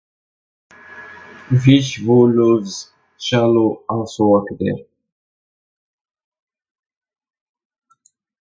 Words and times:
Vishesh 1.51 2.03
who 2.03 2.15
loves 2.33 2.91
Shalu 3.19 3.83
also 3.87 4.25
work 4.25 4.47
there. 4.59 4.83